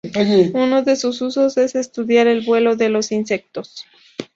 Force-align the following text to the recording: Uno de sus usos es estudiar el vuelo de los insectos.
Uno 0.55 0.81
de 0.81 0.95
sus 0.95 1.21
usos 1.21 1.57
es 1.57 1.75
estudiar 1.75 2.25
el 2.25 2.41
vuelo 2.41 2.75
de 2.75 2.89
los 2.89 3.11
insectos. 3.11 3.85